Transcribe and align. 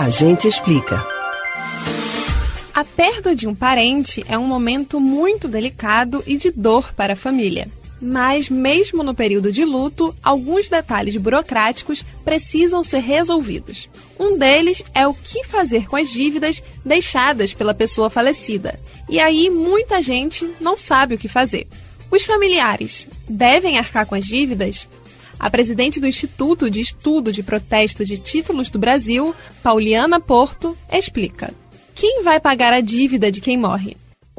A 0.00 0.08
gente 0.08 0.48
explica. 0.48 1.06
A 2.72 2.82
perda 2.82 3.36
de 3.36 3.46
um 3.46 3.54
parente 3.54 4.24
é 4.26 4.38
um 4.38 4.46
momento 4.46 4.98
muito 4.98 5.46
delicado 5.46 6.24
e 6.26 6.38
de 6.38 6.50
dor 6.50 6.94
para 6.94 7.12
a 7.12 7.16
família. 7.16 7.68
Mas, 8.00 8.48
mesmo 8.48 9.02
no 9.02 9.14
período 9.14 9.52
de 9.52 9.62
luto, 9.62 10.16
alguns 10.22 10.70
detalhes 10.70 11.18
burocráticos 11.18 12.02
precisam 12.24 12.82
ser 12.82 13.00
resolvidos. 13.00 13.90
Um 14.18 14.38
deles 14.38 14.82
é 14.94 15.06
o 15.06 15.12
que 15.12 15.44
fazer 15.44 15.86
com 15.86 15.96
as 15.96 16.08
dívidas 16.08 16.62
deixadas 16.82 17.52
pela 17.52 17.74
pessoa 17.74 18.08
falecida. 18.08 18.80
E 19.06 19.20
aí, 19.20 19.50
muita 19.50 20.00
gente 20.00 20.50
não 20.58 20.78
sabe 20.78 21.16
o 21.16 21.18
que 21.18 21.28
fazer. 21.28 21.66
Os 22.10 22.24
familiares 22.24 23.06
devem 23.28 23.78
arcar 23.78 24.06
com 24.06 24.14
as 24.14 24.24
dívidas? 24.24 24.88
A 25.40 25.48
presidente 25.48 25.98
do 25.98 26.06
Instituto 26.06 26.70
de 26.70 26.82
Estudo 26.82 27.32
de 27.32 27.42
Protesto 27.42 28.04
de 28.04 28.18
Títulos 28.18 28.70
do 28.70 28.78
Brasil, 28.78 29.34
Pauliana 29.62 30.20
Porto, 30.20 30.76
explica. 30.92 31.54
Quem 31.94 32.22
vai 32.22 32.38
pagar 32.38 32.74
a 32.74 32.82
dívida 32.82 33.32
de 33.32 33.40
quem 33.40 33.56
morre? 33.56 33.96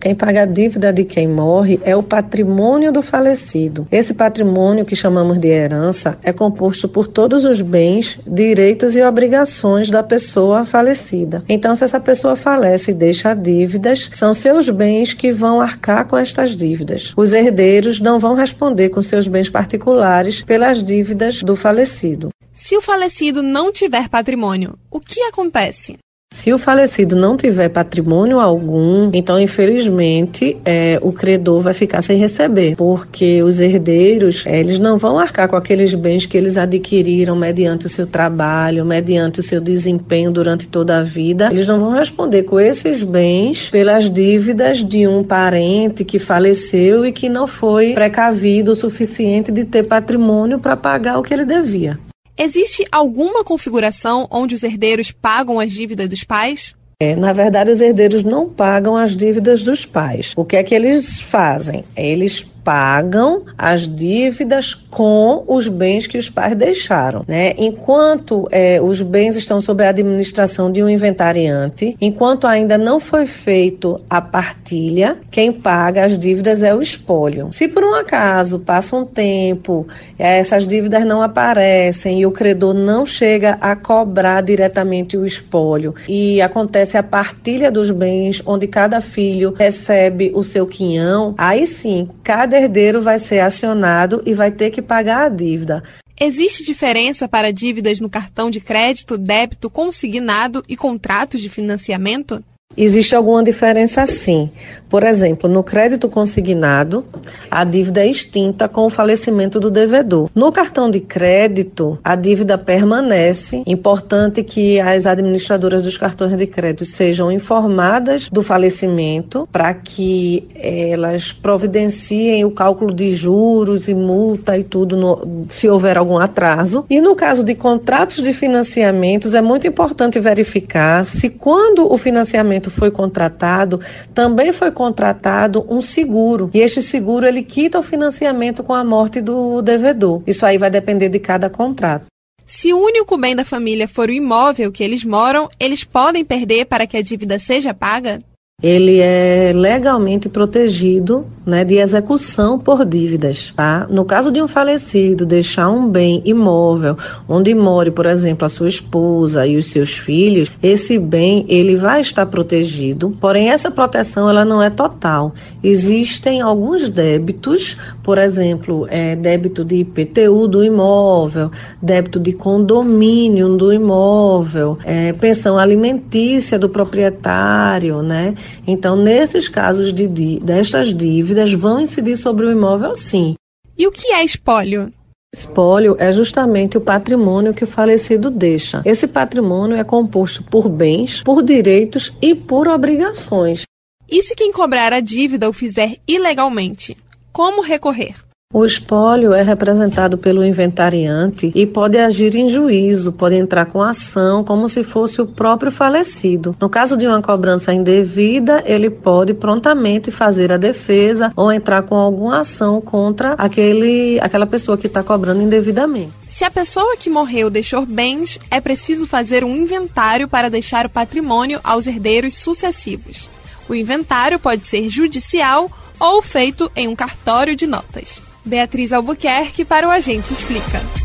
Quem 0.00 0.14
paga 0.14 0.42
a 0.42 0.46
dívida 0.46 0.92
de 0.92 1.04
quem 1.04 1.26
morre 1.28 1.80
é 1.84 1.96
o 1.96 2.02
patrimônio 2.02 2.92
do 2.92 3.02
falecido. 3.02 3.86
Esse 3.90 4.14
patrimônio, 4.14 4.84
que 4.84 4.96
chamamos 4.96 5.38
de 5.38 5.48
herança, 5.48 6.18
é 6.22 6.32
composto 6.32 6.88
por 6.88 7.06
todos 7.06 7.44
os 7.44 7.60
bens, 7.60 8.18
direitos 8.26 8.96
e 8.96 9.02
obrigações 9.02 9.90
da 9.90 10.02
pessoa 10.02 10.64
falecida. 10.64 11.44
Então, 11.48 11.74
se 11.74 11.84
essa 11.84 12.00
pessoa 12.00 12.36
falece 12.36 12.90
e 12.90 12.94
deixa 12.94 13.34
dívidas, 13.34 14.10
são 14.12 14.34
seus 14.34 14.68
bens 14.68 15.14
que 15.14 15.32
vão 15.32 15.60
arcar 15.60 16.06
com 16.06 16.16
estas 16.16 16.56
dívidas. 16.56 17.12
Os 17.16 17.32
herdeiros 17.32 18.00
não 18.00 18.18
vão 18.18 18.34
responder 18.34 18.88
com 18.90 19.02
seus 19.02 19.26
bens 19.28 19.48
particulares 19.48 20.42
pelas 20.42 20.82
dívidas 20.82 21.42
do 21.42 21.56
falecido. 21.56 22.28
Se 22.52 22.76
o 22.76 22.82
falecido 22.82 23.42
não 23.42 23.72
tiver 23.72 24.08
patrimônio, 24.08 24.78
o 24.90 25.00
que 25.00 25.20
acontece? 25.22 25.98
Se 26.32 26.50
o 26.50 26.58
falecido 26.58 27.14
não 27.14 27.36
tiver 27.36 27.68
patrimônio 27.68 28.40
algum, 28.40 29.10
então 29.12 29.38
infelizmente 29.38 30.56
é, 30.64 30.98
o 31.02 31.12
credor 31.12 31.60
vai 31.60 31.74
ficar 31.74 32.00
sem 32.00 32.16
receber, 32.16 32.74
porque 32.74 33.42
os 33.42 33.60
herdeiros 33.60 34.42
é, 34.46 34.58
eles 34.58 34.78
não 34.78 34.96
vão 34.96 35.18
arcar 35.18 35.46
com 35.46 35.56
aqueles 35.56 35.94
bens 35.94 36.24
que 36.24 36.36
eles 36.36 36.56
adquiriram 36.56 37.36
mediante 37.36 37.84
o 37.84 37.88
seu 37.88 38.06
trabalho, 38.06 38.82
mediante 38.82 39.40
o 39.40 39.42
seu 39.42 39.60
desempenho 39.60 40.30
durante 40.30 40.66
toda 40.66 40.98
a 40.98 41.02
vida. 41.02 41.50
Eles 41.52 41.66
não 41.66 41.78
vão 41.78 41.90
responder 41.90 42.44
com 42.44 42.58
esses 42.58 43.02
bens 43.02 43.68
pelas 43.68 44.10
dívidas 44.10 44.82
de 44.82 45.06
um 45.06 45.22
parente 45.22 46.02
que 46.02 46.18
faleceu 46.18 47.04
e 47.04 47.12
que 47.12 47.28
não 47.28 47.46
foi 47.46 47.92
precavido 47.92 48.72
o 48.72 48.74
suficiente 48.74 49.52
de 49.52 49.64
ter 49.64 49.82
patrimônio 49.82 50.58
para 50.58 50.78
pagar 50.78 51.18
o 51.18 51.22
que 51.22 51.34
ele 51.34 51.44
devia. 51.44 51.98
Existe 52.36 52.84
alguma 52.90 53.44
configuração 53.44 54.26
onde 54.30 54.54
os 54.54 54.62
herdeiros 54.62 55.10
pagam 55.10 55.60
as 55.60 55.72
dívidas 55.72 56.08
dos 56.08 56.24
pais? 56.24 56.74
É, 56.98 57.14
na 57.16 57.32
verdade, 57.32 57.70
os 57.70 57.80
herdeiros 57.80 58.22
não 58.22 58.48
pagam 58.48 58.96
as 58.96 59.16
dívidas 59.16 59.64
dos 59.64 59.84
pais. 59.84 60.32
O 60.36 60.44
que 60.44 60.56
é 60.56 60.62
que 60.62 60.74
eles 60.74 61.18
fazem? 61.18 61.84
Eles 61.96 62.46
pagam 62.64 63.42
as 63.56 63.88
dívidas 63.88 64.74
com 64.74 65.44
os 65.46 65.68
bens 65.68 66.06
que 66.06 66.18
os 66.18 66.28
pais 66.28 66.56
deixaram, 66.56 67.24
né? 67.26 67.54
Enquanto 67.56 68.48
é, 68.50 68.80
os 68.80 69.00
bens 69.02 69.36
estão 69.36 69.60
sob 69.60 69.84
a 69.84 69.88
administração 69.88 70.70
de 70.70 70.82
um 70.82 70.88
inventariante, 70.88 71.96
enquanto 72.00 72.46
ainda 72.46 72.76
não 72.76 73.00
foi 73.00 73.26
feito 73.26 74.00
a 74.08 74.20
partilha, 74.20 75.16
quem 75.30 75.52
paga 75.52 76.04
as 76.04 76.18
dívidas 76.18 76.62
é 76.62 76.74
o 76.74 76.82
espólio. 76.82 77.48
Se 77.52 77.68
por 77.68 77.84
um 77.84 77.94
acaso 77.94 78.58
passa 78.58 78.96
um 78.96 79.04
tempo, 79.04 79.86
é, 80.18 80.38
essas 80.38 80.66
dívidas 80.66 81.04
não 81.04 81.22
aparecem 81.22 82.20
e 82.20 82.26
o 82.26 82.30
credor 82.30 82.74
não 82.74 83.06
chega 83.06 83.58
a 83.60 83.74
cobrar 83.74 84.42
diretamente 84.42 85.16
o 85.16 85.24
espólio 85.24 85.94
e 86.08 86.40
acontece 86.40 86.96
a 86.96 87.02
partilha 87.02 87.70
dos 87.70 87.90
bens, 87.90 88.42
onde 88.44 88.66
cada 88.66 89.00
filho 89.00 89.54
recebe 89.56 90.30
o 90.34 90.42
seu 90.42 90.66
quinhão, 90.66 91.34
aí 91.38 91.66
sim, 91.66 92.08
cada 92.22 92.51
cada 92.52 92.58
herdeiro 92.58 93.00
vai 93.00 93.18
ser 93.18 93.40
acionado 93.40 94.22
e 94.26 94.34
vai 94.34 94.50
ter 94.50 94.70
que 94.70 94.82
pagar 94.82 95.24
a 95.24 95.28
dívida. 95.30 95.82
Existe 96.20 96.62
diferença 96.64 97.26
para 97.26 97.50
dívidas 97.50 97.98
no 97.98 98.10
cartão 98.10 98.50
de 98.50 98.60
crédito, 98.60 99.16
débito 99.16 99.70
consignado 99.70 100.62
e 100.68 100.76
contratos 100.76 101.40
de 101.40 101.48
financiamento? 101.48 102.44
Existe 102.76 103.14
alguma 103.14 103.42
diferença 103.42 104.04
sim. 104.06 104.50
Por 104.92 105.04
exemplo, 105.04 105.48
no 105.48 105.62
crédito 105.62 106.06
consignado, 106.06 107.02
a 107.50 107.64
dívida 107.64 108.04
é 108.04 108.08
extinta 108.08 108.68
com 108.68 108.84
o 108.84 108.90
falecimento 108.90 109.58
do 109.58 109.70
devedor. 109.70 110.28
No 110.34 110.52
cartão 110.52 110.90
de 110.90 111.00
crédito, 111.00 111.98
a 112.04 112.14
dívida 112.14 112.58
permanece. 112.58 113.62
Importante 113.66 114.42
que 114.42 114.78
as 114.78 115.06
administradoras 115.06 115.82
dos 115.82 115.96
cartões 115.96 116.36
de 116.36 116.46
crédito 116.46 116.84
sejam 116.84 117.32
informadas 117.32 118.28
do 118.28 118.42
falecimento 118.42 119.48
para 119.50 119.72
que 119.72 120.46
elas 120.54 121.32
providenciem 121.32 122.44
o 122.44 122.50
cálculo 122.50 122.92
de 122.92 123.12
juros 123.12 123.88
e 123.88 123.94
multa 123.94 124.58
e 124.58 124.62
tudo 124.62 124.94
no, 124.94 125.46
se 125.48 125.70
houver 125.70 125.96
algum 125.96 126.18
atraso. 126.18 126.84
E 126.90 127.00
no 127.00 127.14
caso 127.14 127.42
de 127.42 127.54
contratos 127.54 128.22
de 128.22 128.34
financiamentos, 128.34 129.34
é 129.34 129.40
muito 129.40 129.66
importante 129.66 130.20
verificar 130.20 131.02
se 131.06 131.30
quando 131.30 131.90
o 131.90 131.96
financiamento 131.96 132.61
foi 132.70 132.90
contratado, 132.90 133.80
também 134.14 134.52
foi 134.52 134.70
contratado 134.70 135.66
um 135.68 135.80
seguro. 135.80 136.50
E 136.54 136.60
este 136.60 136.82
seguro 136.82 137.26
ele 137.26 137.42
quita 137.42 137.78
o 137.78 137.82
financiamento 137.82 138.62
com 138.62 138.72
a 138.74 138.84
morte 138.84 139.20
do 139.20 139.62
devedor. 139.62 140.22
Isso 140.26 140.44
aí 140.44 140.58
vai 140.58 140.70
depender 140.70 141.08
de 141.08 141.18
cada 141.18 141.48
contrato. 141.48 142.06
Se 142.44 142.72
o 142.72 142.78
único 142.78 143.16
bem 143.16 143.34
da 143.34 143.44
família 143.44 143.88
for 143.88 144.08
o 144.08 144.12
imóvel 144.12 144.70
que 144.70 144.84
eles 144.84 145.04
moram, 145.04 145.48
eles 145.58 145.84
podem 145.84 146.24
perder 146.24 146.66
para 146.66 146.86
que 146.86 146.96
a 146.96 147.02
dívida 147.02 147.38
seja 147.38 147.72
paga? 147.72 148.20
Ele 148.62 149.00
é 149.00 149.52
legalmente 149.54 150.28
protegido 150.28 151.26
né, 151.44 151.64
de 151.64 151.76
execução 151.76 152.58
por 152.58 152.84
dívidas. 152.84 153.52
Tá? 153.56 153.86
No 153.90 154.04
caso 154.04 154.30
de 154.30 154.40
um 154.40 154.46
falecido 154.46 155.26
deixar 155.26 155.68
um 155.68 155.88
bem 155.88 156.22
imóvel, 156.24 156.96
onde 157.28 157.52
more, 157.54 157.90
por 157.90 158.06
exemplo, 158.06 158.44
a 158.44 158.48
sua 158.48 158.68
esposa 158.68 159.46
e 159.46 159.56
os 159.56 159.66
seus 159.66 159.98
filhos, 159.98 160.50
esse 160.62 160.98
bem 160.98 161.44
ele 161.48 161.74
vai 161.74 162.00
estar 162.00 162.26
protegido. 162.26 163.16
Porém, 163.20 163.50
essa 163.50 163.70
proteção 163.70 164.28
ela 164.30 164.44
não 164.44 164.62
é 164.62 164.70
total. 164.70 165.34
Existem 165.62 166.40
alguns 166.40 166.88
débitos, 166.88 167.76
por 168.02 168.18
exemplo, 168.18 168.86
é, 168.88 169.16
débito 169.16 169.64
de 169.64 169.76
IPTU 169.76 170.46
do 170.46 170.62
imóvel, 170.62 171.50
débito 171.80 172.20
de 172.20 172.32
condomínio 172.32 173.56
do 173.56 173.72
imóvel, 173.72 174.78
é, 174.84 175.12
pensão 175.12 175.58
alimentícia 175.58 176.58
do 176.58 176.68
proprietário, 176.68 178.02
né? 178.02 178.34
Então, 178.66 178.96
nesses 178.96 179.48
casos 179.48 179.92
de, 179.92 180.06
destas 180.40 180.94
dívidas, 180.94 181.52
vão 181.52 181.80
incidir 181.80 182.16
sobre 182.16 182.46
o 182.46 182.52
imóvel, 182.52 182.94
sim. 182.94 183.34
E 183.76 183.86
o 183.86 183.92
que 183.92 184.08
é 184.08 184.24
espólio? 184.24 184.92
Espólio 185.34 185.96
é 185.98 186.12
justamente 186.12 186.76
o 186.76 186.80
patrimônio 186.80 187.54
que 187.54 187.64
o 187.64 187.66
falecido 187.66 188.30
deixa. 188.30 188.82
Esse 188.84 189.06
patrimônio 189.06 189.76
é 189.76 189.82
composto 189.82 190.44
por 190.44 190.68
bens, 190.68 191.22
por 191.22 191.42
direitos 191.42 192.12
e 192.20 192.34
por 192.34 192.68
obrigações. 192.68 193.62
E 194.06 194.22
se 194.22 194.34
quem 194.34 194.52
cobrar 194.52 194.92
a 194.92 195.00
dívida 195.00 195.48
o 195.48 195.52
fizer 195.52 195.96
ilegalmente? 196.06 196.98
Como 197.32 197.62
recorrer? 197.62 198.14
O 198.54 198.66
espólio 198.66 199.32
é 199.32 199.40
representado 199.40 200.18
pelo 200.18 200.44
inventariante 200.44 201.50
e 201.54 201.66
pode 201.66 201.96
agir 201.96 202.34
em 202.34 202.50
juízo, 202.50 203.10
pode 203.10 203.34
entrar 203.34 203.64
com 203.64 203.80
ação 203.80 204.44
como 204.44 204.68
se 204.68 204.84
fosse 204.84 205.22
o 205.22 205.26
próprio 205.26 205.72
falecido. 205.72 206.54
No 206.60 206.68
caso 206.68 206.94
de 206.94 207.06
uma 207.06 207.22
cobrança 207.22 207.72
indevida, 207.72 208.62
ele 208.66 208.90
pode 208.90 209.32
prontamente 209.32 210.10
fazer 210.10 210.52
a 210.52 210.58
defesa 210.58 211.32
ou 211.34 211.50
entrar 211.50 211.84
com 211.84 211.94
alguma 211.94 212.40
ação 212.40 212.78
contra 212.78 213.32
aquele, 213.38 214.20
aquela 214.20 214.46
pessoa 214.46 214.76
que 214.76 214.86
está 214.86 215.02
cobrando 215.02 215.40
indevidamente. 215.40 216.12
Se 216.28 216.44
a 216.44 216.50
pessoa 216.50 216.94
que 216.98 217.08
morreu 217.08 217.48
deixou 217.48 217.86
bens, 217.86 218.38
é 218.50 218.60
preciso 218.60 219.06
fazer 219.06 219.44
um 219.44 219.56
inventário 219.56 220.28
para 220.28 220.50
deixar 220.50 220.84
o 220.84 220.90
patrimônio 220.90 221.58
aos 221.64 221.86
herdeiros 221.86 222.34
sucessivos. 222.34 223.30
O 223.66 223.74
inventário 223.74 224.38
pode 224.38 224.66
ser 224.66 224.90
judicial 224.90 225.70
ou 225.98 226.20
feito 226.20 226.70
em 226.76 226.86
um 226.86 226.94
cartório 226.94 227.56
de 227.56 227.66
notas. 227.66 228.31
Beatriz 228.44 228.92
Albuquerque 228.92 229.64
para 229.64 229.86
o 229.86 229.90
Agente 229.90 230.32
Explica. 230.32 231.01